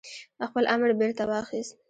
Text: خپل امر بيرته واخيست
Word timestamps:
خپل 0.47 0.63
امر 0.73 0.89
بيرته 0.99 1.23
واخيست 1.29 1.73